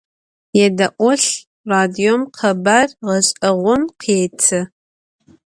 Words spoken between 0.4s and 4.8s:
Yêde'olh, radiom khebar ğeş'eğon khêtı.